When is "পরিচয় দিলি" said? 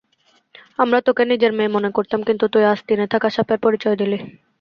3.65-4.17